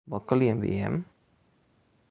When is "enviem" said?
0.53-0.97